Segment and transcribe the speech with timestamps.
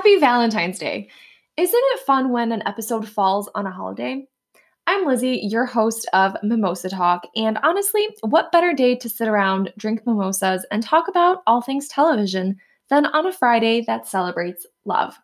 [0.00, 1.10] Happy Valentine's Day!
[1.58, 4.26] Isn't it fun when an episode falls on a holiday?
[4.86, 9.74] I'm Lizzie, your host of Mimosa Talk, and honestly, what better day to sit around,
[9.76, 12.56] drink mimosas, and talk about all things television
[12.88, 15.18] than on a Friday that celebrates love?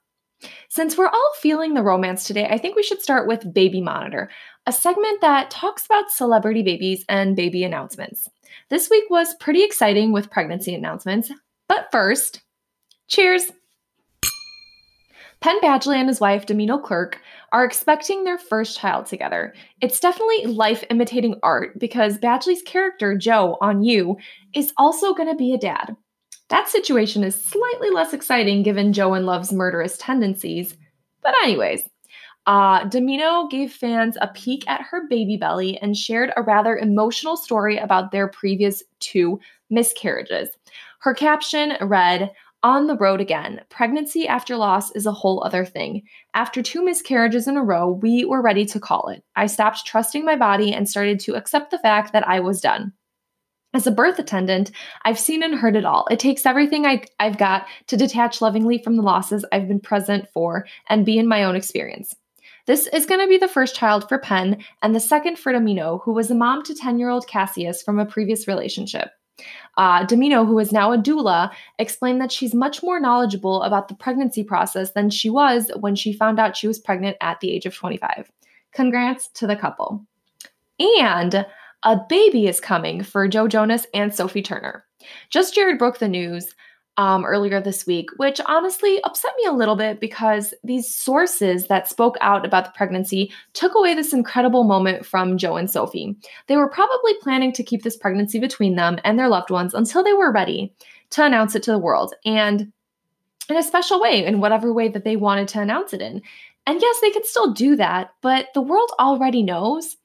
[0.68, 4.28] Since we're all feeling the romance today, I think we should start with Baby Monitor,
[4.66, 8.28] a segment that talks about celebrity babies and baby announcements.
[8.68, 11.32] This week was pretty exciting with pregnancy announcements,
[11.66, 12.42] but first,
[13.08, 13.50] cheers!
[15.46, 17.18] Penn Badgley and his wife, Domino Kirke,
[17.52, 19.54] are expecting their first child together.
[19.80, 24.16] It's definitely life imitating art because Badgley's character, Joe, on You,
[24.56, 25.94] is also going to be a dad.
[26.48, 30.76] That situation is slightly less exciting given Joe and Love's murderous tendencies.
[31.22, 31.82] But, anyways,
[32.48, 37.36] uh, Domino gave fans a peek at her baby belly and shared a rather emotional
[37.36, 39.38] story about their previous two
[39.70, 40.48] miscarriages.
[41.00, 42.32] Her caption read,
[42.66, 43.60] on the road again.
[43.68, 46.02] Pregnancy after loss is a whole other thing.
[46.34, 49.22] After two miscarriages in a row, we were ready to call it.
[49.36, 52.92] I stopped trusting my body and started to accept the fact that I was done.
[53.72, 54.72] As a birth attendant,
[55.04, 56.08] I've seen and heard it all.
[56.10, 60.28] It takes everything I, have got to detach lovingly from the losses I've been present
[60.34, 62.16] for and be in my own experience.
[62.66, 66.02] This is going to be the first child for Penn and the second for Domino,
[66.04, 69.10] who was a mom to 10 year old Cassius from a previous relationship.
[69.76, 73.94] Uh, Domino, who is now a doula, explained that she's much more knowledgeable about the
[73.94, 77.66] pregnancy process than she was when she found out she was pregnant at the age
[77.66, 78.30] of 25.
[78.72, 80.04] Congrats to the couple.
[81.00, 81.46] And
[81.82, 84.84] a baby is coming for Joe Jonas and Sophie Turner.
[85.30, 86.54] Just Jared broke the news
[86.98, 91.88] um, earlier this week, which honestly upset me a little bit because these sources that
[91.88, 96.16] spoke out about the pregnancy took away this incredible moment from Joe and Sophie.
[96.46, 100.02] They were probably planning to keep this pregnancy between them and their loved ones until
[100.02, 100.72] they were ready
[101.10, 102.72] to announce it to the world and
[103.48, 106.22] in a special way, in whatever way that they wanted to announce it in.
[106.66, 109.96] And yes, they could still do that, but the world already knows.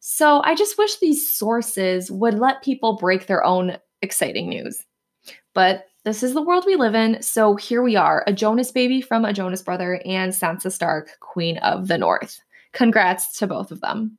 [0.00, 4.84] So I just wish these sources would let people break their own exciting news.
[5.52, 7.20] But this is the world we live in.
[7.20, 11.58] So here we are, a Jonas baby from a Jonas brother and Sansa Stark, Queen
[11.58, 12.40] of the North.
[12.72, 14.16] Congrats to both of them.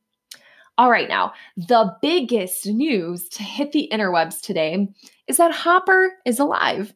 [0.77, 4.87] All right, now, the biggest news to hit the interwebs today
[5.25, 6.93] is that Hopper is alive.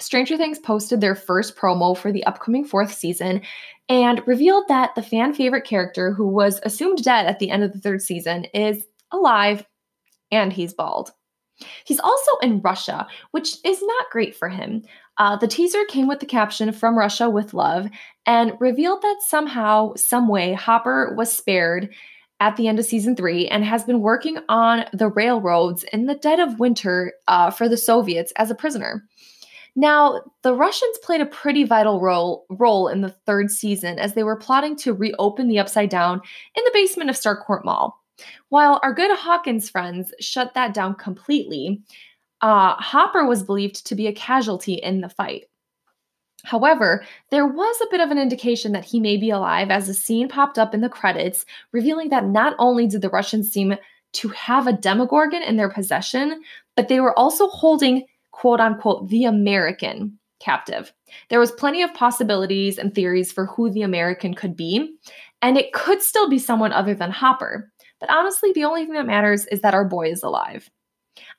[0.00, 3.40] Stranger Things posted their first promo for the upcoming fourth season
[3.88, 7.72] and revealed that the fan favorite character, who was assumed dead at the end of
[7.72, 9.64] the third season, is alive
[10.32, 11.12] and he's bald.
[11.84, 14.82] He's also in Russia, which is not great for him.
[15.18, 17.88] Uh, the teaser came with the caption From Russia with Love
[18.26, 21.90] and revealed that somehow, someway, Hopper was spared
[22.40, 26.16] at the end of season three and has been working on the railroads in the
[26.16, 29.06] dead of winter uh, for the Soviets as a prisoner.
[29.74, 34.22] Now, the Russians played a pretty vital role, role in the third season as they
[34.22, 36.20] were plotting to reopen the Upside Down
[36.56, 38.01] in the basement of Starcourt Mall.
[38.48, 41.82] While our good Hawkins friends shut that down completely,
[42.40, 45.44] uh, Hopper was believed to be a casualty in the fight.
[46.44, 49.94] However, there was a bit of an indication that he may be alive as a
[49.94, 53.76] scene popped up in the credits, revealing that not only did the Russians seem
[54.14, 56.42] to have a Demogorgon in their possession,
[56.76, 60.92] but they were also holding, quote unquote, the American captive.
[61.28, 64.96] There was plenty of possibilities and theories for who the American could be,
[65.40, 67.71] and it could still be someone other than Hopper.
[68.02, 70.68] But honestly, the only thing that matters is that our boy is alive.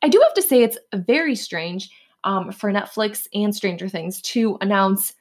[0.02, 1.90] I do have to say it's very strange
[2.24, 5.14] um, for Netflix and Stranger Things to announce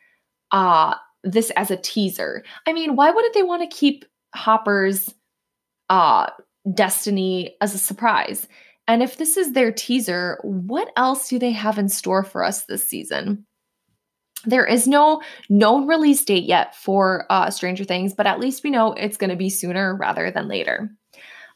[0.52, 0.94] uh,
[1.24, 2.44] this as a teaser.
[2.68, 4.04] I mean, why wouldn't they want to keep
[4.36, 5.12] Hopper's
[5.88, 6.30] uh,
[6.74, 8.46] destiny as a surprise?
[8.86, 12.66] And if this is their teaser, what else do they have in store for us
[12.66, 13.44] this season?
[14.44, 18.70] There is no known release date yet for uh, Stranger Things, but at least we
[18.70, 20.90] know it's going to be sooner rather than later.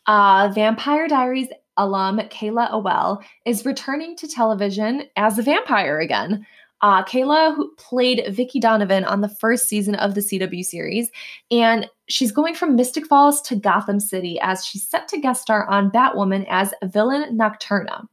[0.06, 6.46] Uh, Vampire Diaries alum Kayla Ewell is returning to television as a vampire again.
[6.82, 11.10] Uh, Kayla who played Vicki Donovan on the first season of the CW series,
[11.50, 15.66] and she's going from Mystic Falls to Gotham City as she's set to guest star
[15.68, 18.06] on Batwoman as villain Nocturna.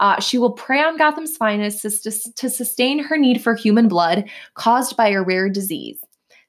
[0.00, 4.28] Uh, she will prey on Gotham's finest to, to, sustain her need for human blood
[4.54, 5.98] caused by a rare disease.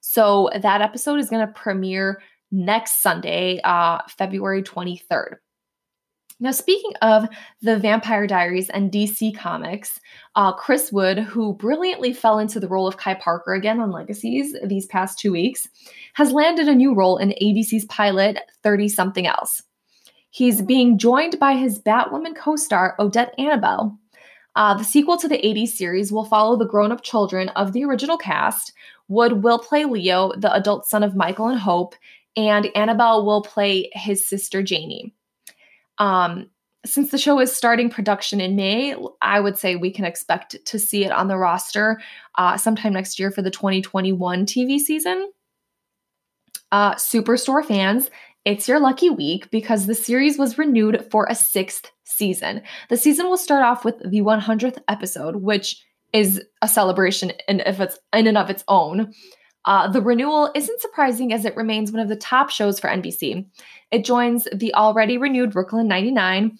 [0.01, 2.21] So that episode is going to premiere
[2.51, 5.35] next Sunday, uh, February 23rd.
[6.39, 7.27] Now, speaking of
[7.63, 9.99] the Vampire Diaries and DC Comics,
[10.35, 14.55] uh, Chris Wood, who brilliantly fell into the role of Kai Parker again on Legacies
[14.63, 15.67] these past two weeks,
[16.13, 19.63] has landed a new role in ABC's pilot 30 Something Else.
[20.29, 23.97] He's being joined by his Batwoman co star, Odette Annable.
[24.55, 27.83] Uh, the sequel to the 80s series will follow the grown up children of the
[27.83, 28.73] original cast.
[29.07, 31.95] Wood will play Leo, the adult son of Michael and Hope,
[32.35, 35.13] and Annable will play his sister Janie.
[35.99, 36.49] Um,
[36.85, 40.79] since the show is starting production in May, I would say we can expect to
[40.79, 41.99] see it on the roster
[42.37, 45.31] uh, sometime next year for the 2021 TV season.
[46.71, 48.09] Uh, Superstore fans,
[48.47, 52.61] it's your lucky week because the series was renewed for a sixth season.
[52.87, 55.83] The season will start off with the 100th episode, which
[56.13, 59.11] is a celebration in, if it's, in and of its own.
[59.65, 63.45] Uh, the renewal isn't surprising as it remains one of the top shows for NBC.
[63.91, 66.57] It joins the already renewed Brooklyn 99,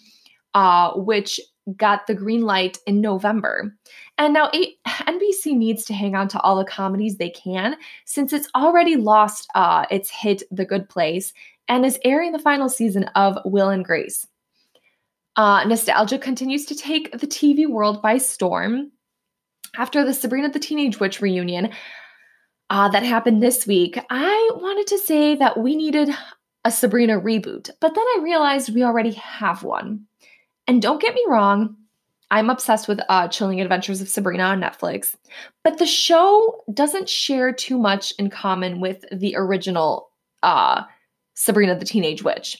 [0.55, 1.39] uh, which
[1.77, 3.73] got the green light in November.
[4.17, 4.49] And now
[4.87, 9.47] NBC needs to hang on to all the comedies they can since it's already lost
[9.55, 11.31] uh, its hit The Good Place
[11.67, 14.27] and is airing the final season of Will and Grace.
[15.35, 18.91] Uh, nostalgia continues to take the TV world by storm.
[19.77, 21.69] After the Sabrina the Teenage Witch reunion
[22.69, 26.09] uh, that happened this week, I wanted to say that we needed
[26.65, 30.05] a Sabrina reboot, but then I realized we already have one.
[30.65, 31.77] And don't get me wrong,
[32.29, 35.15] I'm obsessed with uh, Chilling Adventures of Sabrina on Netflix,
[35.63, 40.09] but the show doesn't share too much in common with the original
[40.43, 40.83] uh,
[41.37, 42.57] Sabrina the Teenage Witch.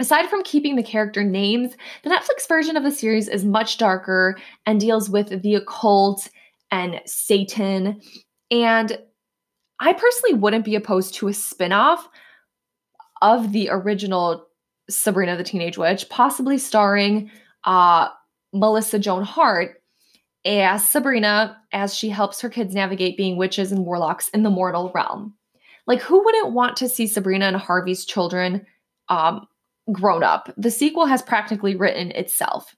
[0.00, 4.36] Aside from keeping the character names, the Netflix version of the series is much darker
[4.66, 6.28] and deals with the occult
[6.72, 8.00] and Satan.
[8.50, 8.98] And
[9.78, 12.08] I personally wouldn't be opposed to a spin off
[13.22, 14.48] of the original
[14.88, 17.30] Sabrina the Teenage Witch, possibly starring
[17.64, 18.08] uh,
[18.52, 19.80] Melissa Joan Hart
[20.44, 24.90] as Sabrina as she helps her kids navigate being witches and warlocks in the mortal
[24.92, 25.34] realm.
[25.86, 28.66] Like, who wouldn't want to see Sabrina and Harvey's children
[29.08, 29.46] um,
[29.90, 30.52] grown up?
[30.56, 32.74] The sequel has practically written itself.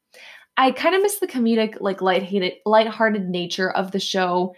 [0.57, 4.55] I kind of miss the comedic, like light-hearted, light-hearted nature of the show,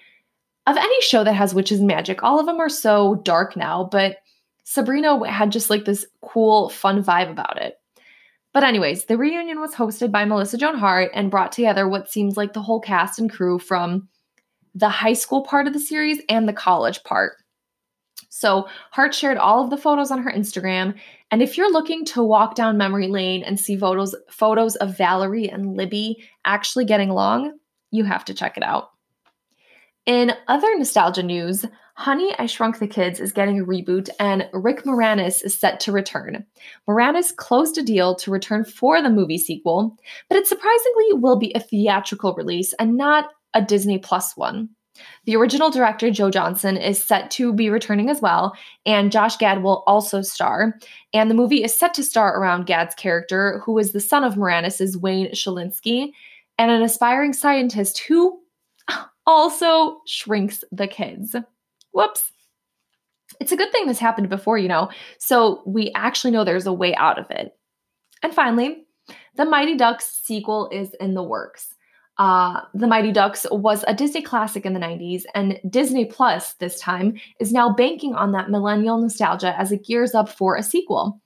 [0.67, 2.23] of any show that has witches magic.
[2.23, 4.17] All of them are so dark now, but
[4.65, 7.79] Sabrina had just like this cool, fun vibe about it.
[8.53, 12.37] But, anyways, the reunion was hosted by Melissa Joan Hart and brought together what seems
[12.37, 14.09] like the whole cast and crew from
[14.75, 17.37] the high school part of the series and the college part.
[18.37, 20.97] So, Hart shared all of the photos on her Instagram.
[21.31, 25.49] And if you're looking to walk down memory lane and see photos, photos of Valerie
[25.49, 27.57] and Libby actually getting along,
[27.93, 28.91] you have to check it out.
[30.05, 31.65] In other nostalgia news,
[31.95, 35.93] Honey, I Shrunk the Kids is getting a reboot, and Rick Moranis is set to
[35.93, 36.45] return.
[36.89, 39.97] Moranis closed a deal to return for the movie sequel,
[40.29, 44.71] but it surprisingly will be a theatrical release and not a Disney Plus one.
[45.25, 48.57] The original director, Joe Johnston, is set to be returning as well,
[48.87, 50.79] and Josh Gad will also star.
[51.13, 54.35] And the movie is set to star around Gad's character, who is the son of
[54.35, 56.13] Moranis' Wayne Szalinski,
[56.59, 58.41] and an aspiring scientist who
[59.27, 61.35] also shrinks the kids.
[61.93, 62.31] Whoops.
[63.41, 66.73] It's a good thing this happened before, you know, so we actually know there's a
[66.73, 67.57] way out of it.
[68.23, 68.85] And finally,
[69.37, 71.74] the Mighty Ducks sequel is in the works.
[72.17, 76.79] Uh, the Mighty Ducks was a Disney classic in the 90s, and Disney Plus this
[76.79, 81.21] time is now banking on that millennial nostalgia as it gears up for a sequel.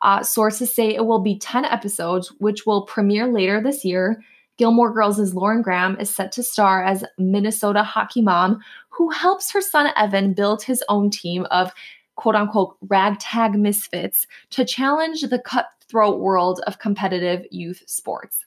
[0.00, 4.22] Uh, sources say it will be 10 episodes, which will premiere later this year.
[4.56, 9.60] Gilmore Girls' Lauren Graham is set to star as Minnesota hockey mom who helps her
[9.60, 11.72] son Evan build his own team of
[12.16, 18.44] quote unquote ragtag misfits to challenge the cutthroat world of competitive youth sports.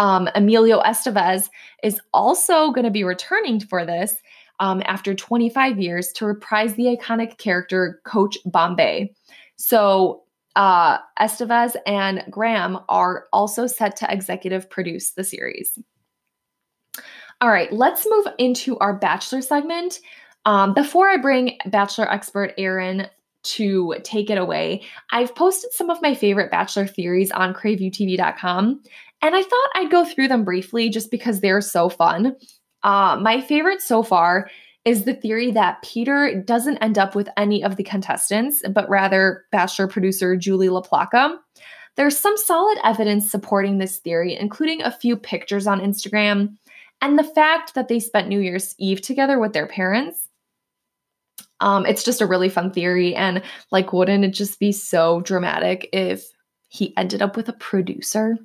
[0.00, 1.50] Um, Emilio Estevez
[1.82, 4.16] is also going to be returning for this
[4.58, 9.14] um, after 25 years to reprise the iconic character Coach Bombay.
[9.56, 10.22] So
[10.56, 15.78] uh, Estevez and Graham are also set to executive produce the series.
[17.42, 20.00] All right, let's move into our Bachelor segment.
[20.46, 23.06] Um, before I bring Bachelor expert Erin
[23.42, 28.82] to take it away, I've posted some of my favorite Bachelor theories on craveutv.com,
[29.22, 32.36] and I thought I'd go through them briefly just because they're so fun.
[32.82, 34.50] Uh, my favorite so far
[34.84, 39.44] is the theory that Peter doesn't end up with any of the contestants, but rather
[39.52, 41.36] Bachelor producer Julie LaPlaca.
[41.96, 46.56] There's some solid evidence supporting this theory, including a few pictures on Instagram
[47.02, 50.29] and the fact that they spent New Year's Eve together with their parents.
[51.60, 53.14] Um, it's just a really fun theory.
[53.14, 56.24] And like, wouldn't it just be so dramatic if
[56.68, 58.38] he ended up with a producer?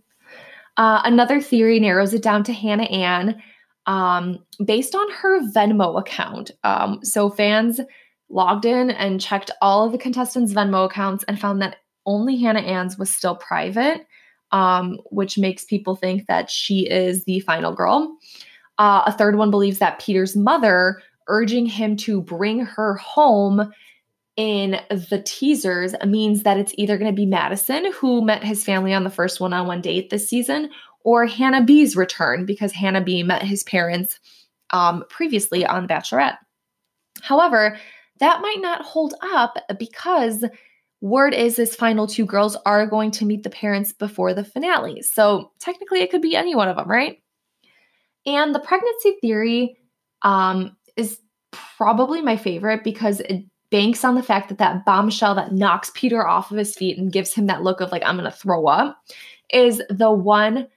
[0.78, 3.42] Uh, another theory narrows it down to Hannah Ann
[3.86, 6.52] um, based on her Venmo account.
[6.64, 7.80] Um, so fans
[8.30, 12.60] logged in and checked all of the contestants' Venmo accounts and found that only Hannah
[12.62, 14.06] Ann's was still private.
[14.52, 18.18] um, which makes people think that she is the final girl.
[18.78, 23.72] Uh, a third one believes that Peter's mother urging him to bring her home
[24.38, 28.94] in the teasers means that it's either going to be Madison, who met his family
[28.94, 30.70] on the first one on one date this season,
[31.04, 34.20] or Hannah B's return because Hannah B met his parents
[34.72, 36.38] um, previously on Bachelorette.
[37.22, 37.78] However,
[38.20, 40.44] that might not hold up because
[41.02, 45.02] word is this final two girls are going to meet the parents before the finale.
[45.02, 47.22] So technically, it could be any one of them, right?
[48.26, 49.78] And the pregnancy theory
[50.24, 51.20] um, is
[51.52, 56.26] probably my favorite because it banks on the fact that that bombshell that knocks Peter
[56.26, 58.68] off of his feet and gives him that look of like, I'm going to throw
[58.68, 59.04] up
[59.52, 60.68] is the one,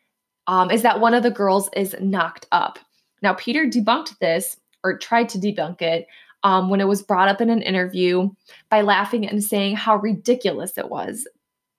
[0.46, 2.78] um, is that one of the girls is knocked up.
[3.22, 6.06] Now, Peter debunked this or tried to debunk it
[6.42, 8.30] um, when it was brought up in an interview
[8.70, 11.26] by laughing and saying how ridiculous it was.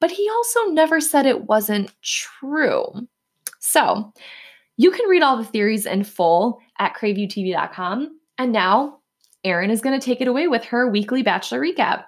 [0.01, 2.85] But he also never said it wasn't true.
[3.59, 4.13] So
[4.77, 8.18] you can read all the theories in full at craveutv.com.
[8.39, 8.99] And now
[9.43, 12.05] Erin is going to take it away with her weekly Bachelor recap.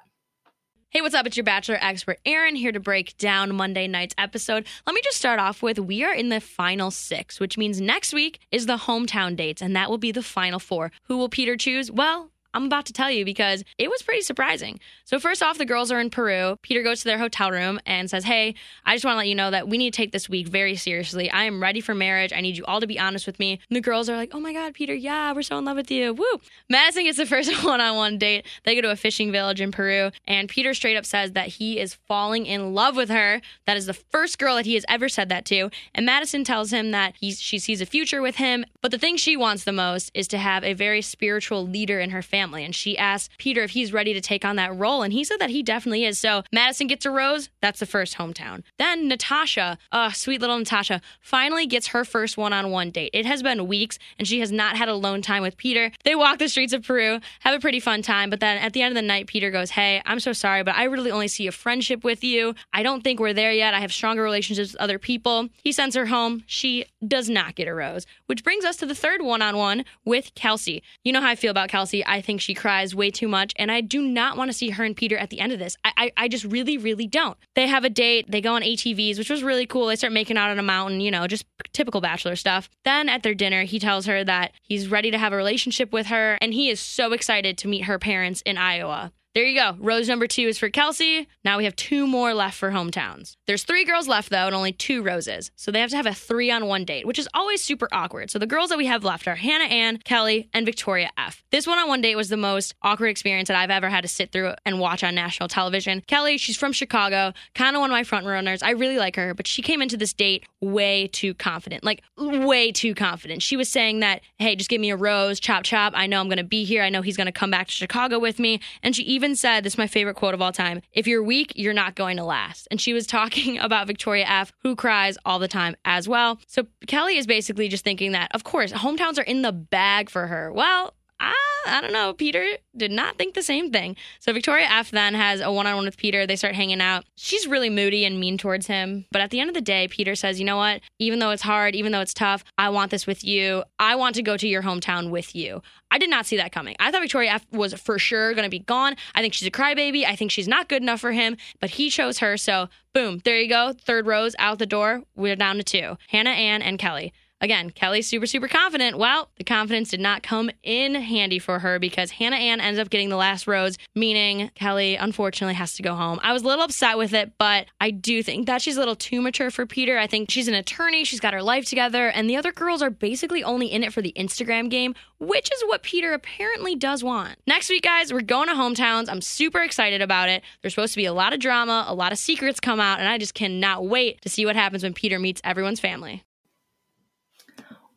[0.89, 1.27] Hey, what's up?
[1.27, 4.65] It's your Bachelor expert, Erin, here to break down Monday night's episode.
[4.88, 8.13] Let me just start off with we are in the final six, which means next
[8.13, 10.93] week is the hometown dates, and that will be the final four.
[11.03, 11.91] Who will Peter choose?
[11.91, 14.79] Well, I'm about to tell you because it was pretty surprising.
[15.05, 16.58] So, first off, the girls are in Peru.
[16.62, 18.55] Peter goes to their hotel room and says, Hey,
[18.86, 20.75] I just want to let you know that we need to take this week very
[20.75, 21.29] seriously.
[21.29, 22.34] I am ready for marriage.
[22.34, 23.60] I need you all to be honest with me.
[23.70, 25.91] And the girls are like, Oh my God, Peter, yeah, we're so in love with
[25.91, 26.13] you.
[26.13, 26.25] Woo.
[26.70, 28.46] Madison gets the first one on one date.
[28.63, 31.79] They go to a fishing village in Peru, and Peter straight up says that he
[31.79, 33.41] is falling in love with her.
[33.65, 35.70] That is the first girl that he has ever said that to.
[35.96, 38.65] And Madison tells him that he, she sees a future with him.
[38.81, 42.10] But the thing she wants the most is to have a very spiritual leader in
[42.10, 42.63] her family family.
[42.63, 45.03] And she asked Peter if he's ready to take on that role.
[45.03, 46.17] And he said that he definitely is.
[46.19, 47.50] So Madison gets a rose.
[47.62, 48.63] That's the first hometown.
[48.77, 53.12] Then Natasha, oh, sweet little Natasha, finally gets her first one on one date.
[53.13, 55.91] It has been weeks and she has not had a alone time with Peter.
[56.03, 58.29] They walk the streets of Peru, have a pretty fun time.
[58.29, 60.75] But then at the end of the night, Peter goes, Hey, I'm so sorry, but
[60.75, 62.53] I really only see a friendship with you.
[62.71, 63.74] I don't think we're there yet.
[63.74, 65.50] I have stronger relationships with other people.
[65.63, 66.43] He sends her home.
[66.45, 69.86] She does not get a rose, which brings us to the third one on one
[70.05, 70.83] with Kelsey.
[71.03, 72.05] You know how I feel about Kelsey.
[72.05, 74.69] I think think she cries way too much, and I do not want to see
[74.69, 75.75] her and Peter at the end of this.
[75.83, 77.38] I, I, I just really, really don't.
[77.55, 79.88] They have a date, they go on ATVs, which was really cool.
[79.88, 82.69] They start making out on a mountain, you know, just typical bachelor stuff.
[82.85, 86.07] Then at their dinner, he tells her that he's ready to have a relationship with
[86.07, 89.11] her, and he is so excited to meet her parents in Iowa.
[89.33, 89.77] There you go.
[89.79, 91.25] Rose number two is for Kelsey.
[91.45, 93.38] Now we have two more left for hometowns.
[93.47, 95.51] There's three girls left, though, and only two roses.
[95.55, 98.29] So they have to have a three on one date, which is always super awkward.
[98.29, 101.45] So the girls that we have left are Hannah Ann, Kelly, and Victoria F.
[101.50, 104.09] This one on one date was the most awkward experience that I've ever had to
[104.09, 106.01] sit through and watch on national television.
[106.07, 108.61] Kelly, she's from Chicago, kind of one of my front runners.
[108.61, 111.85] I really like her, but she came into this date way too confident.
[111.85, 113.43] Like, way too confident.
[113.43, 115.93] She was saying that, hey, just give me a rose, chop, chop.
[115.95, 116.83] I know I'm going to be here.
[116.83, 118.59] I know he's going to come back to Chicago with me.
[118.83, 121.53] And she even said, this is my favorite quote of all time if you're weak,
[121.55, 122.67] you're not going to last.
[122.71, 126.39] And she was talking about Victoria F., who cries all the time as well.
[126.47, 130.27] So Kelly is basically just thinking that, of course, hometowns are in the bag for
[130.27, 130.51] her.
[130.51, 131.35] Well, I,
[131.67, 132.13] I don't know.
[132.13, 132.43] Peter
[132.75, 133.95] did not think the same thing.
[134.19, 136.25] So Victoria F then has a one on one with Peter.
[136.25, 137.05] They start hanging out.
[137.15, 139.05] She's really moody and mean towards him.
[139.11, 140.81] But at the end of the day, Peter says, you know what?
[140.97, 143.63] Even though it's hard, even though it's tough, I want this with you.
[143.77, 145.61] I want to go to your hometown with you.
[145.91, 146.75] I did not see that coming.
[146.79, 148.95] I thought Victoria F was for sure going to be gone.
[149.13, 150.05] I think she's a crybaby.
[150.05, 152.37] I think she's not good enough for him, but he chose her.
[152.37, 153.73] So boom, there you go.
[153.73, 155.03] Third rose out the door.
[155.15, 157.13] We're down to two Hannah, Ann, and Kelly.
[157.41, 159.00] Again, Kelly's super, super confident.
[159.00, 162.91] Well, the confidence did not come in handy for her because Hannah Ann ends up
[162.91, 166.19] getting the last rose, meaning Kelly unfortunately has to go home.
[166.21, 168.95] I was a little upset with it, but I do think that she's a little
[168.95, 169.98] too mature for Peter.
[169.98, 172.91] I think she's an attorney, she's got her life together, and the other girls are
[172.91, 177.39] basically only in it for the Instagram game, which is what Peter apparently does want.
[177.48, 179.10] Next week, guys, we're going to hometowns.
[179.10, 180.43] I'm super excited about it.
[180.62, 183.07] There's supposed to be a lot of drama, a lot of secrets come out, and
[183.07, 186.24] I just cannot wait to see what happens when Peter meets everyone's family.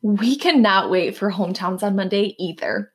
[0.04, 2.92] We cannot wait for hometowns on Monday either.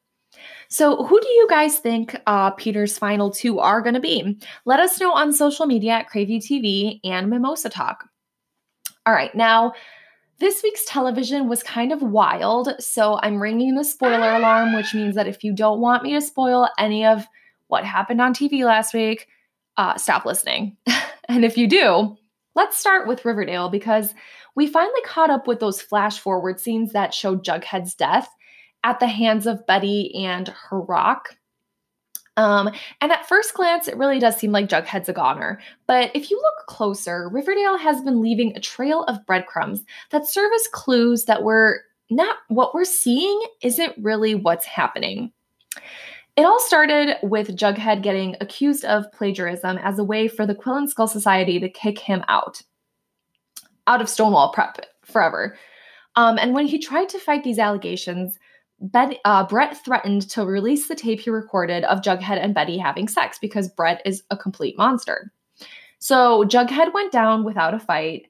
[0.70, 4.40] So, who do you guys think uh, Peter's final two are going to be?
[4.66, 8.08] Let us know on social media at Cravey TV and Mimosa Talk.
[9.08, 9.74] All right, now
[10.38, 15.16] this week's television was kind of wild, so I'm ringing the spoiler alarm, which means
[15.16, 17.26] that if you don't want me to spoil any of
[17.70, 19.28] what happened on TV last week,
[19.78, 20.78] uh, stop listening.
[21.28, 22.16] and if you do,
[22.54, 24.14] let's start with Riverdale because
[24.60, 28.28] we finally caught up with those flash forward scenes that show Jughead's death
[28.84, 31.38] at the hands of Betty and her rock.
[32.36, 35.62] Um, and at first glance, it really does seem like Jughead's a goner.
[35.88, 40.52] But if you look closer, Riverdale has been leaving a trail of breadcrumbs that serve
[40.54, 41.78] as clues that we're
[42.10, 45.32] not what we're seeing isn't really what's happening.
[46.36, 50.76] It all started with Jughead getting accused of plagiarism as a way for the Quill
[50.76, 52.62] and Skull Society to kick him out,
[53.90, 55.58] out of Stonewall Prep forever.
[56.16, 58.40] Um, and when he tried to fight these allegations,
[59.26, 63.38] uh, Brett threatened to release the tape he recorded of Jughead and Betty having sex
[63.38, 65.34] because Brett is a complete monster.
[66.00, 68.28] So Jughead went down without a fight.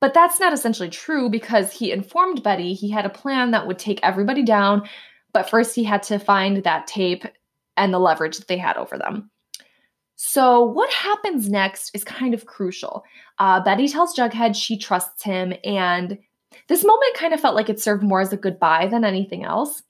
[0.00, 3.78] But that's not essentially true because he informed Betty he had a plan that would
[3.78, 4.88] take everybody down
[5.34, 7.24] but first, he had to find that tape
[7.76, 9.30] and the leverage that they had over them.
[10.16, 13.04] So, what happens next is kind of crucial.
[13.38, 16.18] Uh, Betty tells Jughead she trusts him, and
[16.68, 19.82] this moment kind of felt like it served more as a goodbye than anything else.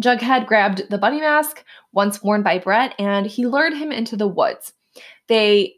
[0.00, 4.28] Jughead grabbed the bunny mask, once worn by Brett, and he lured him into the
[4.28, 4.72] woods.
[5.28, 5.74] They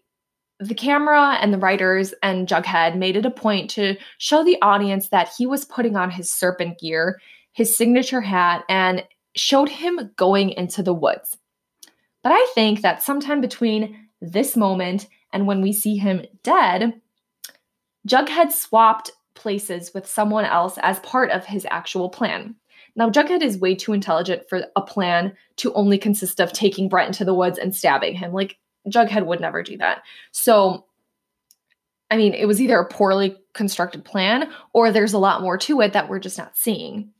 [0.62, 5.08] the camera and the writers and Jughead made it a point to show the audience
[5.08, 7.18] that he was putting on his serpent gear
[7.52, 9.04] his signature hat, and
[9.36, 11.36] showed him going into the woods.
[12.22, 17.00] But I think that sometime between this moment and when we see him dead,
[18.06, 22.54] Jughead swapped places with someone else as part of his actual plan.
[22.96, 27.06] Now, Jughead is way too intelligent for a plan to only consist of taking Brett
[27.06, 28.32] into the woods and stabbing him.
[28.32, 28.58] Like,
[28.88, 30.02] Jughead would never do that.
[30.32, 30.86] So,
[32.10, 35.80] I mean, it was either a poorly constructed plan or there's a lot more to
[35.80, 37.12] it that we're just not seeing.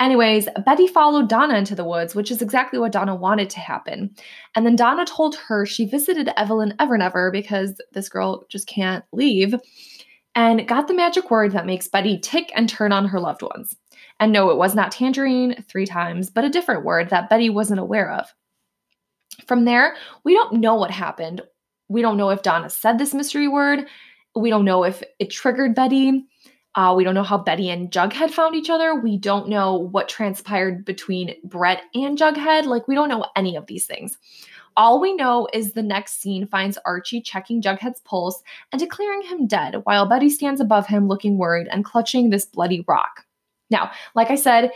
[0.00, 4.10] Anyways, Betty followed Donna into the woods, which is exactly what Donna wanted to happen.
[4.56, 9.54] And then Donna told her she visited Evelyn Evernever because this girl just can't leave
[10.34, 13.76] and got the magic word that makes Betty tick and turn on her loved ones.
[14.18, 17.80] And no, it was not tangerine three times, but a different word that Betty wasn't
[17.80, 18.26] aware of.
[19.46, 21.42] From there, we don't know what happened.
[21.88, 23.86] We don't know if Donna said this mystery word.
[24.34, 26.24] We don't know if it triggered Betty.
[26.76, 28.94] Uh, we don't know how Betty and Jughead found each other.
[28.94, 32.64] We don't know what transpired between Brett and Jughead.
[32.64, 34.18] Like, we don't know any of these things.
[34.76, 39.46] All we know is the next scene finds Archie checking Jughead's pulse and declaring him
[39.46, 43.24] dead, while Betty stands above him looking worried and clutching this bloody rock.
[43.70, 44.72] Now, like I said,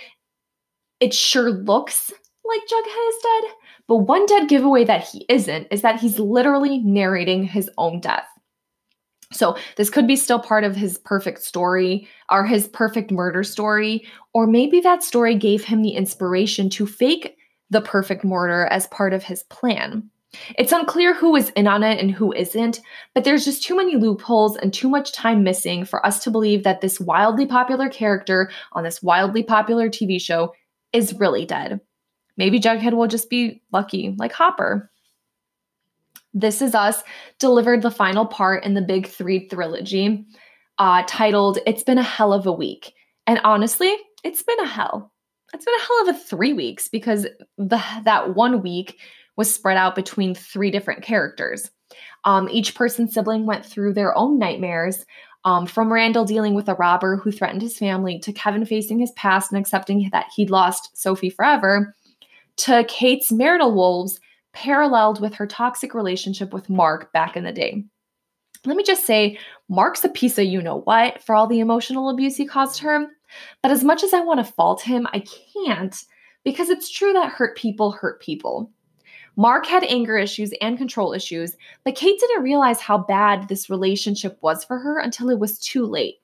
[1.01, 2.13] it sure looks
[2.45, 3.51] like Jughead is dead,
[3.89, 8.27] but one dead giveaway that he isn't is that he's literally narrating his own death.
[9.33, 14.07] So, this could be still part of his perfect story or his perfect murder story,
[14.33, 17.37] or maybe that story gave him the inspiration to fake
[17.71, 20.11] the perfect murder as part of his plan.
[20.59, 22.81] It's unclear who is in on it and who isn't,
[23.15, 26.65] but there's just too many loopholes and too much time missing for us to believe
[26.65, 30.55] that this wildly popular character on this wildly popular TV show
[30.93, 31.81] is really dead.
[32.37, 34.91] Maybe Jughead will just be lucky, like Hopper.
[36.35, 37.03] This Is Us
[37.39, 40.27] delivered the final part in the Big Three trilogy,
[40.79, 42.93] uh, titled It's Been a Hell of a Week.
[43.27, 45.13] And honestly, it's been a hell.
[45.55, 48.99] It's been a hell of a three weeks because the, that one week
[49.37, 51.71] was spread out between three different characters.
[52.25, 55.07] Um, each person's sibling went through their own nightmares,
[55.45, 59.13] um, from Randall dealing with a robber who threatened his family, to Kevin facing his
[59.13, 61.95] past and accepting that he'd lost Sophie forever,
[62.57, 64.21] to Kate's marital wolves
[64.59, 67.85] paralleled with her toxic relationship with Mark back in the day.
[68.67, 72.11] Let me just say, Mark's a piece of you know what for all the emotional
[72.11, 73.07] abuse he caused her.
[73.63, 75.23] But as much as I want to fault him, I
[75.55, 75.95] can't
[76.45, 78.73] because it's true that hurt people hurt people.
[79.37, 84.37] Mark had anger issues and control issues, but Kate didn't realize how bad this relationship
[84.43, 86.17] was for her until it was too late.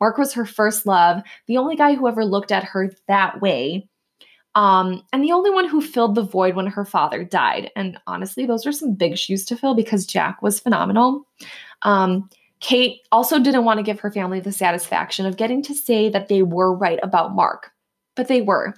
[0.00, 3.86] Mark was her first love, the only guy who ever looked at her that way,
[4.54, 7.70] um, and the only one who filled the void when her father died.
[7.74, 11.26] And honestly, those are some big shoes to fill because Jack was phenomenal.
[11.82, 12.28] Um,
[12.60, 16.28] Kate also didn't want to give her family the satisfaction of getting to say that
[16.28, 17.72] they were right about Mark,
[18.14, 18.74] but they were.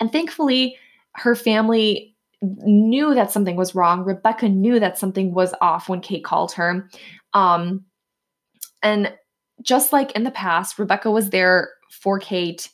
[0.00, 0.76] And thankfully,
[1.12, 4.04] her family knew that something was wrong.
[4.04, 6.88] Rebecca knew that something was off when Kate called her.
[7.32, 7.84] Um,
[8.82, 9.14] and
[9.62, 12.68] just like in the past, Rebecca was there for Kate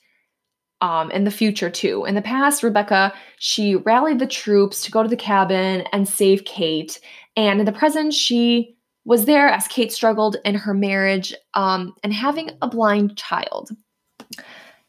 [0.81, 2.05] um, in the future too.
[2.05, 6.45] In the past, Rebecca she rallied the troops to go to the cabin and save
[6.45, 7.01] Kate,
[7.37, 12.13] and in the present, she was there as Kate struggled in her marriage um, and
[12.13, 13.71] having a blind child.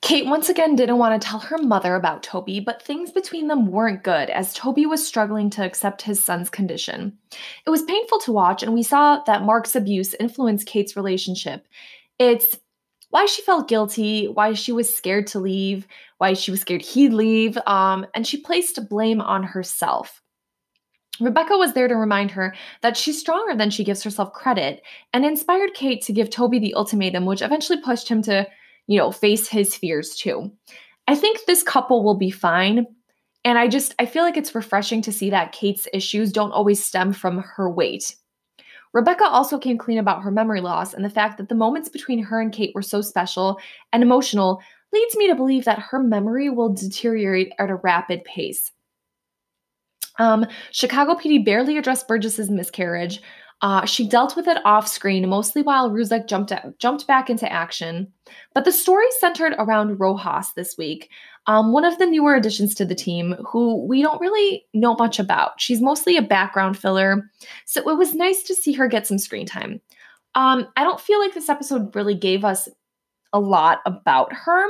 [0.01, 3.67] Kate once again didn't want to tell her mother about Toby, but things between them
[3.67, 7.15] weren't good as Toby was struggling to accept his son's condition.
[7.67, 11.67] It was painful to watch, and we saw that Mark's abuse influenced Kate's relationship.
[12.17, 12.58] It's
[13.12, 17.13] why she felt guilty, why she was scared to leave, why she was scared he'd
[17.13, 20.21] leave, um, and she placed blame on herself.
[21.19, 24.82] Rebecca was there to remind her that she's stronger than she gives herself credit
[25.13, 28.47] and inspired Kate to give Toby the ultimatum, which eventually pushed him to,
[28.88, 30.52] you know, face his fears too.
[31.08, 32.88] I think this couple will be fine.
[33.43, 36.84] And I just, I feel like it's refreshing to see that Kate's issues don't always
[36.84, 38.15] stem from her weight.
[38.93, 42.23] Rebecca also came clean about her memory loss and the fact that the moments between
[42.23, 43.60] her and Kate were so special
[43.93, 48.71] and emotional leads me to believe that her memory will deteriorate at a rapid pace.
[50.19, 53.21] Um, Chicago PD barely addressed Burgess's miscarriage.
[53.62, 58.12] Uh, she dealt with it off screen, mostly while Ruzek jumped jumped back into action.
[58.54, 61.10] But the story centered around Rojas this week,
[61.47, 65.19] um, one of the newer additions to the team, who we don't really know much
[65.19, 65.60] about.
[65.60, 67.30] She's mostly a background filler,
[67.65, 69.82] so it was nice to see her get some screen time.
[70.36, 72.69] Um, I don't feel like this episode really gave us
[73.34, 74.65] a lot about her,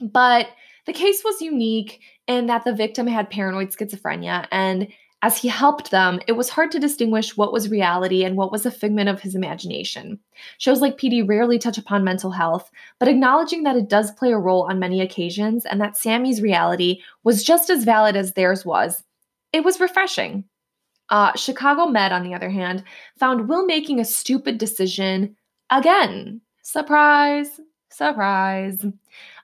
[0.00, 0.48] but
[0.86, 4.88] the case was unique in that the victim had paranoid schizophrenia and
[5.26, 8.64] as he helped them, it was hard to distinguish what was reality and what was
[8.64, 10.20] a figment of his imagination.
[10.58, 14.38] Shows like PD rarely touch upon mental health, but acknowledging that it does play a
[14.38, 19.02] role on many occasions and that Sammy's reality was just as valid as theirs was,
[19.52, 20.44] it was refreshing.
[21.10, 22.84] Uh, Chicago Med, on the other hand,
[23.18, 25.34] found Will making a stupid decision
[25.70, 26.40] again.
[26.62, 27.58] Surprise,
[27.90, 28.80] surprise.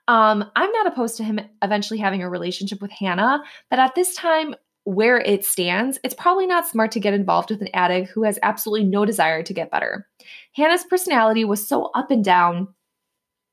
[0.07, 4.15] Um, I'm not opposed to him eventually having a relationship with Hannah, but at this
[4.15, 8.25] time, where it stands, it's probably not smart to get involved with an addict who
[8.25, 10.07] has absolutely no desire to get better.
[10.55, 12.69] Hannah's personality was so up and down,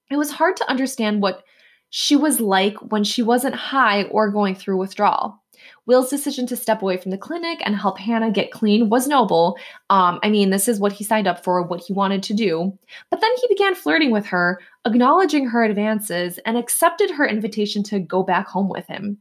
[0.09, 1.43] it was hard to understand what
[1.91, 5.39] she was like when she wasn't high or going through withdrawal.
[5.85, 9.57] Will's decision to step away from the clinic and help Hannah get clean was noble.
[9.89, 12.77] Um, I mean, this is what he signed up for, what he wanted to do.
[13.09, 17.99] But then he began flirting with her, acknowledging her advances, and accepted her invitation to
[17.99, 19.17] go back home with him.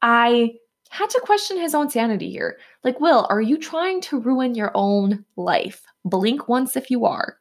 [0.00, 0.54] I
[0.90, 2.58] had to question his own sanity here.
[2.84, 5.82] Like, Will, are you trying to ruin your own life?
[6.04, 7.38] Blink once if you are.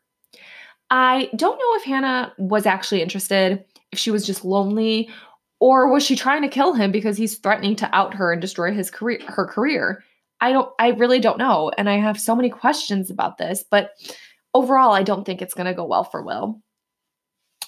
[0.90, 5.10] I don't know if Hannah was actually interested, if she was just lonely,
[5.60, 8.74] or was she trying to kill him because he's threatening to out her and destroy
[8.74, 10.04] his career her career?
[10.40, 13.92] I don't I really don't know and I have so many questions about this, but
[14.54, 16.62] overall I don't think it's going to go well for Will.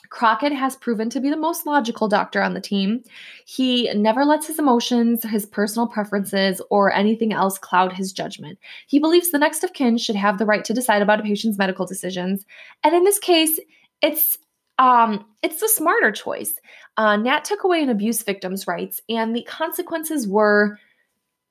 [0.09, 3.03] Crockett has proven to be the most logical doctor on the team.
[3.45, 8.57] He never lets his emotions, his personal preferences, or anything else cloud his judgment.
[8.87, 11.57] He believes the next of kin should have the right to decide about a patient's
[11.57, 12.45] medical decisions.
[12.83, 13.59] And in this case,
[14.01, 14.37] it's
[14.79, 16.53] um, it's the smarter choice.
[16.95, 20.77] Uh, Nat took away an abuse victim's rights, and the consequences were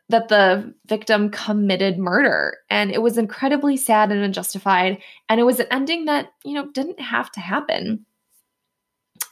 [0.08, 2.56] that the victim committed murder.
[2.70, 5.02] And it was incredibly sad and unjustified.
[5.28, 8.06] And it was an ending that, you know, didn't have to happen.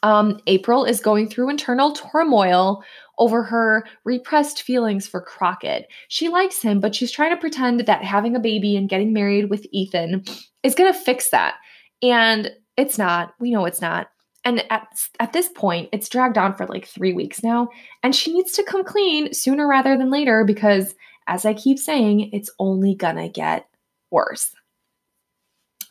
[0.07, 2.85] Um, April is going through internal turmoil
[3.19, 5.89] over her repressed feelings for Crockett.
[6.07, 9.51] She likes him, but she's trying to pretend that having a baby and getting married
[9.51, 10.25] with Ethan
[10.63, 11.57] is going to fix that.
[12.05, 13.35] And it's not.
[13.41, 14.07] We know it's not.
[14.45, 14.87] And at,
[15.19, 17.69] at this point, it's dragged on for like three weeks now.
[18.05, 20.95] And she needs to come clean sooner rather than later because,
[21.27, 23.67] as I keep saying, it's only gonna get
[24.13, 24.55] worse.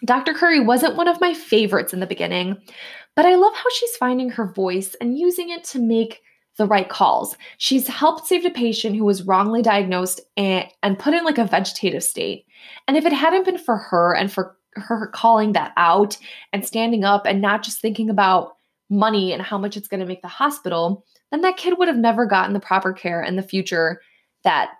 [0.06, 0.34] Dr.
[0.34, 2.58] Curry wasn't one of my favorites in the beginning,
[3.16, 6.22] but I love how she's finding her voice and using it to make
[6.58, 7.36] the right calls.
[7.58, 11.46] She's helped save a patient who was wrongly diagnosed and, and put in like a
[11.46, 12.46] vegetative state.
[12.88, 16.18] And if it hadn't been for her and for her calling that out
[16.54, 18.54] and standing up and not just thinking about
[18.90, 21.98] money and how much it's going to make the hospital, then that kid would have
[21.98, 24.02] never gotten the proper care in the future
[24.44, 24.72] that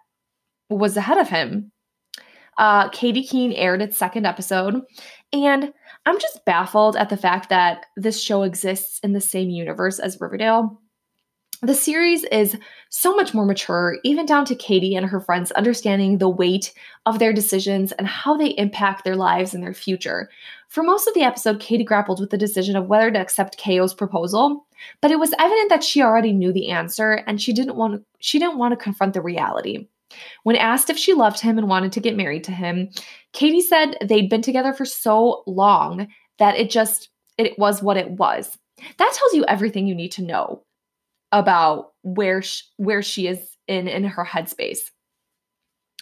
[0.70, 1.72] was ahead of him.
[2.58, 4.82] Uh, Katy Keene aired its second episode,
[5.34, 5.74] and
[6.06, 10.22] I'm just baffled at the fact that this show exists in the same universe as
[10.22, 10.80] Riverdale.
[11.62, 12.58] The series is
[12.90, 16.74] so much more mature, even down to Katy and her friends understanding the weight
[17.06, 20.30] of their decisions and how they impact their lives and their future.
[20.68, 23.94] For most of the episode, Katy grappled with the decision of whether to accept KO's
[23.94, 24.68] proposal,
[25.02, 28.38] but it was evident that she already knew the answer and she didn't want she
[28.38, 29.88] didn't want to confront the reality.
[30.44, 32.90] When asked if she loved him and wanted to get married to him,
[33.34, 36.08] Katy said they'd been together for so long
[36.40, 38.58] that it just it was what it was.
[38.98, 40.64] That tells you everything you need to know
[41.32, 44.92] about where she, where she is in in her headspace.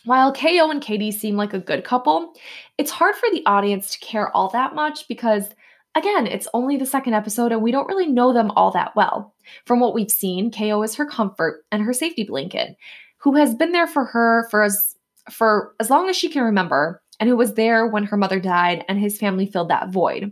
[0.06, 2.34] While KO and Katy seem like a good couple,
[2.78, 5.49] it's hard for the audience to care all that much because
[5.95, 9.34] again, it's only the second episode and we don't really know them all that well.
[9.65, 12.76] From what we've seen, KO is her comfort and her safety blanket
[13.23, 14.95] who has been there for her for as
[15.31, 18.83] for as long as she can remember and who was there when her mother died
[18.89, 20.31] and his family filled that void.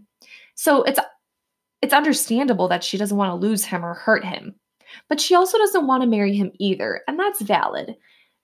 [0.55, 0.99] So it's
[1.81, 4.55] it's understandable that she doesn't want to lose him or hurt him.
[5.07, 7.95] But she also doesn't want to marry him either, and that's valid.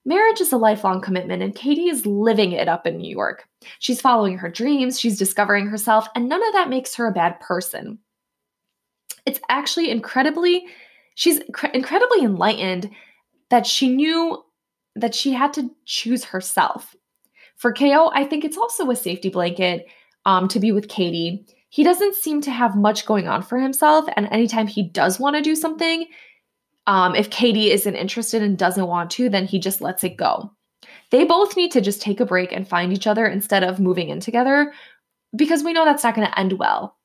[0.06, 3.44] Marriage is a lifelong commitment, and Katy is living it up in New York.
[3.80, 7.38] She's following her dreams, she's discovering herself, and none of that makes her a bad
[7.40, 7.98] person.
[9.26, 10.66] It's actually incredibly,
[11.14, 11.40] she's
[11.74, 12.90] incredibly enlightened
[13.50, 14.42] that she knew
[14.94, 16.94] that she had to choose herself.
[17.56, 19.86] For KO, I think it's also a safety blanket
[20.24, 21.44] um, to be with Katy.
[21.70, 25.36] He doesn't seem to have much going on for himself, and anytime he does want
[25.36, 26.06] to do something,
[26.86, 30.50] um, if Katy isn't interested and doesn't want to, then he just lets it go.
[31.10, 34.08] They both need to just take a break and find each other instead of moving
[34.08, 34.72] in together
[35.36, 36.96] because we know that's not going to end well.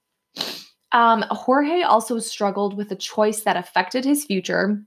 [0.92, 4.82] Um, Jorge also struggled with a choice that affected his future.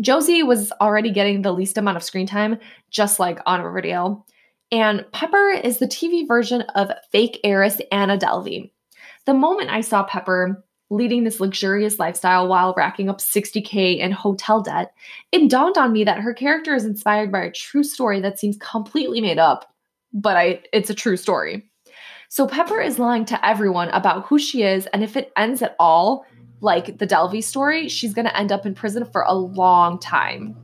[0.00, 2.58] Josie was already getting the least amount of screen time,
[2.90, 4.26] just like on Riverdale.
[4.70, 8.70] And Pepper is the TV version of fake heiress Anna Delvey.
[9.26, 14.62] The moment I saw Pepper, leading this luxurious lifestyle while racking up 60K in hotel
[14.62, 14.92] debt,
[15.30, 18.56] it dawned on me that her character is inspired by a true story that seems
[18.58, 19.74] completely made up,
[20.12, 21.68] but I, it's a true story.
[22.28, 25.76] So Pepper is lying to everyone about who she is, and if it ends at
[25.78, 26.24] all,
[26.62, 30.56] like the Delvey story, she's gonna end up in prison for a long time.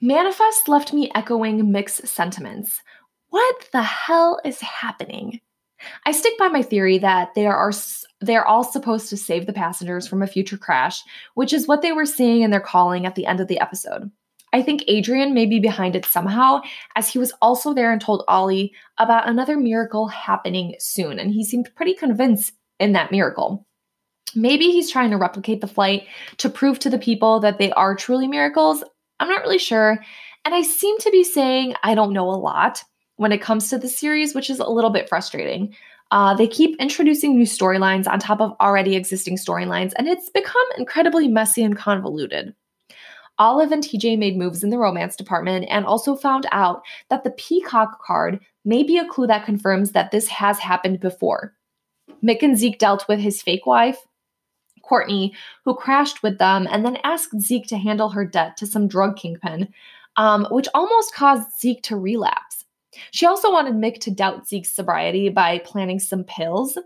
[0.00, 2.80] Manifest left me echoing mixed sentiments.
[3.28, 5.40] What the hell is happening?
[6.06, 7.72] I stick by my theory that they are
[8.20, 11.02] they're all supposed to save the passengers from a future crash,
[11.34, 14.10] which is what they were seeing in their calling at the end of the episode.
[14.52, 16.60] I think Adrian may be behind it somehow,
[16.96, 21.44] as he was also there and told Ollie about another miracle happening soon, and he
[21.44, 23.66] seemed pretty convinced in that miracle.
[24.34, 26.06] Maybe he's trying to replicate the flight
[26.38, 28.84] to prove to the people that they are truly miracles.
[29.18, 29.98] I'm not really sure.
[30.44, 32.82] And I seem to be saying I don't know a lot
[33.16, 35.74] when it comes to the series, which is a little bit frustrating.
[36.10, 40.66] Uh, they keep introducing new storylines on top of already existing storylines, and it's become
[40.76, 42.54] incredibly messy and convoluted.
[43.38, 47.30] Olive and TJ made moves in the romance department and also found out that the
[47.30, 51.54] Peacock card may be a clue that confirms that this has happened before.
[52.22, 53.98] Mick and Zeke dealt with his fake wife,
[54.90, 55.32] Courtney,
[55.64, 59.16] who crashed with them and then asked Zeke to handle her debt to some drug
[59.16, 59.72] kingpin,
[60.16, 62.64] um, which almost caused Zeke to relapse.
[63.12, 66.76] She also wanted Mick to doubt Zeke's sobriety by planting some pills.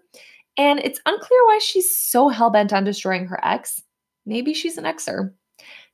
[0.59, 3.83] And it's unclear why she's so hell bent on destroying her ex.
[4.27, 5.33] Maybe she's an exer.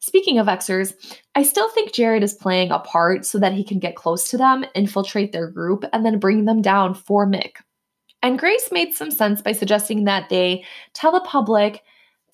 [0.01, 0.95] Speaking of exers,
[1.35, 4.37] I still think Jared is playing a part so that he can get close to
[4.37, 7.53] them, infiltrate their group, and then bring them down for Mick.
[8.23, 11.83] And Grace made some sense by suggesting that they tell the public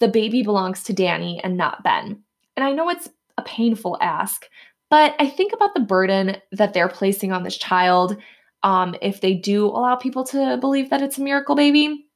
[0.00, 2.22] the baby belongs to Danny and not Ben.
[2.56, 4.46] And I know it's a painful ask,
[4.90, 8.16] but I think about the burden that they're placing on this child
[8.62, 12.06] um, if they do allow people to believe that it's a miracle baby.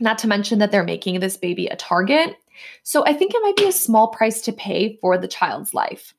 [0.00, 2.36] Not to mention that they're making this baby a target.
[2.82, 6.14] So I think it might be a small price to pay for the child's life.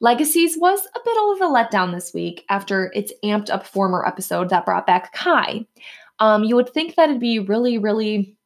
[0.00, 4.50] Legacies was a bit of a letdown this week after its amped up former episode
[4.50, 5.66] that brought back Kai.
[6.18, 8.36] Um, you would think that it'd be really, really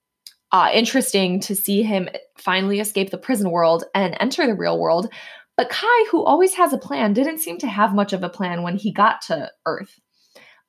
[0.52, 5.12] uh, interesting to see him finally escape the prison world and enter the real world,
[5.56, 8.62] but Kai, who always has a plan, didn't seem to have much of a plan
[8.62, 9.98] when he got to Earth.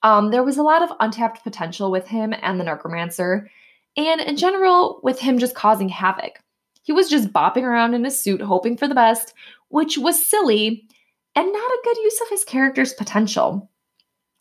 [0.02, 3.50] Um, there was a lot of untapped potential with him and the Necromancer,
[3.96, 6.40] and in general, with him just causing havoc.
[6.82, 9.34] He was just bopping around in his suit, hoping for the best,
[9.68, 10.88] which was silly
[11.36, 13.70] and not a good use of his character's potential.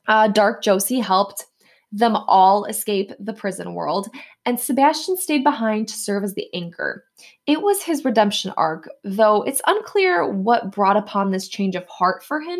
[0.06, 1.44] Uh, Dark Josie helped
[1.92, 4.08] them all escape the prison world,
[4.48, 7.04] and Sebastian stayed behind to serve as the anchor.
[7.46, 12.24] It was his redemption arc, though it's unclear what brought upon this change of heart
[12.24, 12.58] for him.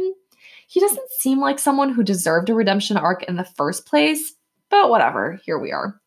[0.67, 4.35] He doesn't seem like someone who deserved a redemption arc in the first place,
[4.69, 5.99] but whatever, here we are.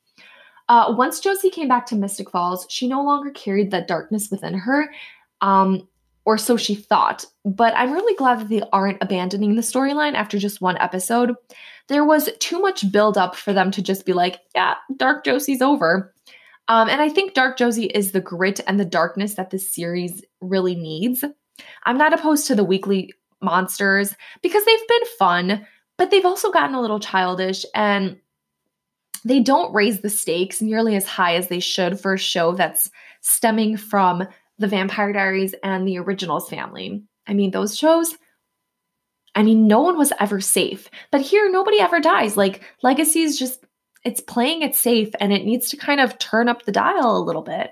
[0.70, 4.54] Uh, once Josie came back to Mystic Falls, she no longer carried that darkness within
[4.54, 4.88] her,
[5.42, 5.88] um,
[6.26, 7.26] or so she thought.
[7.46, 11.36] But I'm really glad that they aren't abandoning the storyline after just one episode
[11.92, 16.14] there was too much buildup for them to just be like, yeah, Dark Josie's over.
[16.70, 20.24] Um, and I think Dark Josie is the grit and the darkness that this series
[20.40, 21.26] really needs.
[21.84, 26.76] I'm not opposed to the weekly monsters because they've been fun, but they've also gotten
[26.76, 28.18] a little childish and
[29.26, 32.90] they don't raise the stakes nearly as high as they should for a show that's
[33.20, 34.26] stemming from
[34.62, 37.04] the Vampire Diaries and the Originals family.
[37.28, 38.16] I mean, those shows
[39.36, 40.90] I mean, no one was ever safe.
[41.12, 42.36] But here, nobody ever dies.
[42.36, 43.66] Like, Legacy is just,
[44.04, 47.24] it's playing it safe and it needs to kind of turn up the dial a
[47.24, 47.72] little bit.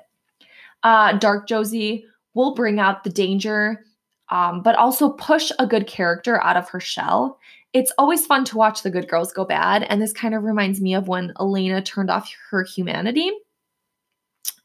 [0.84, 3.84] Uh, Dark Josie will bring out the danger,
[4.30, 7.40] um, but also push a good character out of her shell.
[7.74, 10.80] It's always fun to watch the good girls go bad, and this kind of reminds
[10.80, 13.32] me of when Elena turned off her humanity.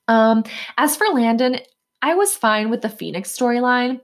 [0.07, 0.45] Um,
[0.79, 1.59] as for Landon,
[2.05, 3.99] I was fine with the Phoenix storyline,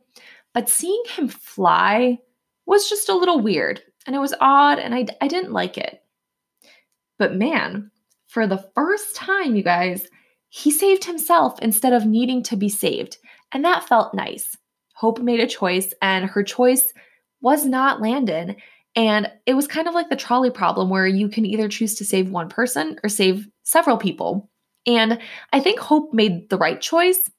[0.54, 2.18] but seeing him fly
[2.64, 6.02] was just a little weird, and it was odd, and I, I didn't like it.
[7.18, 7.90] But man,
[8.26, 10.06] for the first time, you guys,
[10.48, 13.18] he saved himself instead of needing to be saved,
[13.52, 14.56] and that felt nice.
[14.94, 16.94] Hope made a choice, and her choice
[17.42, 18.56] was not Landon.
[18.96, 22.06] And it was kind of like the trolley problem where you can either choose to
[22.06, 24.48] save one person or save several people.
[24.86, 25.18] And
[25.52, 27.30] I think Hope made the right choice.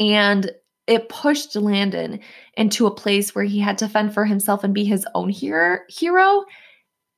[0.00, 0.50] And
[0.86, 2.18] it pushed Landon
[2.56, 5.78] into a place where he had to fend for himself and be his own hero.
[5.88, 6.44] hero.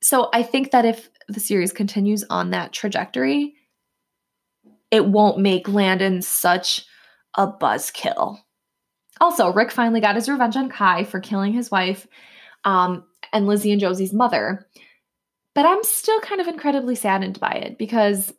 [0.03, 3.55] So I think that if the series continues on that trajectory,
[4.91, 6.85] it won't make Landon such
[7.35, 8.37] a buzzkill.
[9.21, 12.05] Also, Ric finally got his revenge on Kai for killing his wife
[12.65, 14.67] um, and Lizzie and Josie's mother.
[15.55, 18.33] But I'm still kind of incredibly saddened by it because,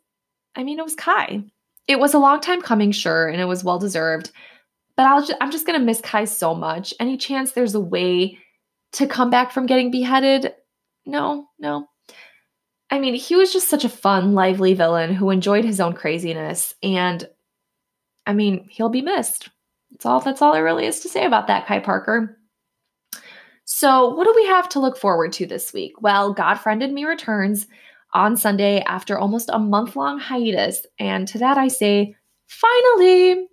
[0.55, 1.43] I mean, it was Kai.
[1.87, 4.31] It was a long time coming, sure, and it was well deserved.
[4.97, 6.93] But I'll just, I'm just going to miss Kai so much.
[6.99, 8.39] Any chance there's a way
[8.93, 10.53] to come back from getting beheaded?
[11.05, 11.87] No, no.
[12.89, 16.73] I mean, he was just such a fun, lively villain who enjoyed his own craziness.
[16.81, 17.27] And
[18.25, 19.49] I mean, he'll be missed.
[19.91, 22.37] That's all that's all there really is to say about that, Kai Parker.
[23.65, 26.01] So, what do we have to look forward to this week?
[26.01, 27.67] Well, God Friended Me returns
[28.15, 30.85] on Sunday after almost a month long hiatus.
[30.97, 32.15] And to that I say,
[32.47, 33.47] finally!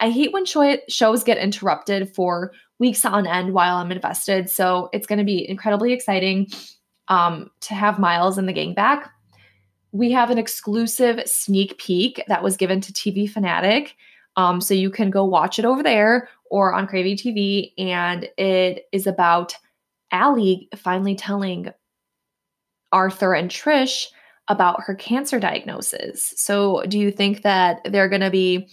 [0.00, 4.50] I hate when shows get interrupted for weeks on end while I'm invested.
[4.50, 6.48] So, it's going to be incredibly exciting
[7.08, 9.10] um, to have Miles and the gang back.
[9.92, 13.96] We have an exclusive sneak peek that was given to TV Fanatic
[14.38, 17.72] um, so you can go watch it over there or on CraveYouTV.
[17.78, 19.54] And it is about
[20.12, 21.72] Ali finally telling
[22.92, 24.06] Arthur and Trish
[24.48, 26.32] about her cancer diagnosis.
[26.36, 28.68] So do you think that they're going to be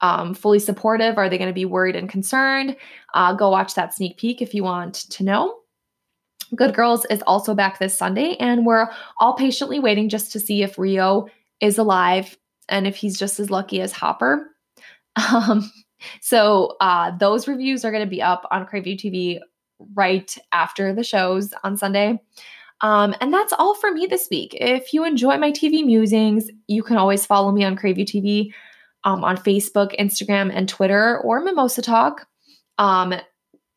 [0.00, 1.18] um, fully supportive?
[1.18, 2.76] Are they going to be worried and concerned?
[3.12, 5.56] Uh, go watch that sneak peek if you want to know.
[6.54, 8.88] Good Girls is also back this Sunday, and we're
[9.20, 11.28] all patiently waiting just to see if Rio
[11.60, 12.36] is alive
[12.68, 14.46] and if he's just as lucky as Hopper.
[15.32, 15.70] Um,
[16.20, 19.40] so uh, those reviews are going to be up on CraveYouTV
[19.94, 22.20] right after the shows on Sunday.
[22.82, 24.56] Um, and that's all for me this week.
[24.58, 28.52] If you enjoy my TV musings, you can always follow me on CraveYouTV
[29.04, 32.26] um, on Facebook, Instagram, and Twitter, or Mimosa Talk
[32.78, 33.14] um,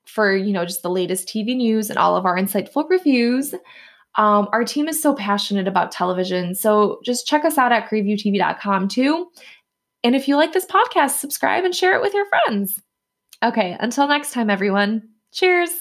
[0.05, 3.53] for you know just the latest TV news and all of our insightful reviews.
[4.15, 8.87] Um, our team is so passionate about television, so just check us out at CraveYouTV.com
[8.87, 9.27] too.
[10.03, 12.81] And if you like this podcast, subscribe and share it with your friends.
[13.43, 15.09] Okay, until next time, everyone.
[15.31, 15.71] Cheers.